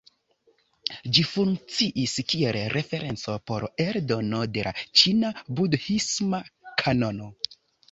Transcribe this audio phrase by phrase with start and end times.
[1.17, 6.43] Ĝi funkciis kiel referenco por la eldono de la ĉina budhisma
[6.85, 7.33] kanono.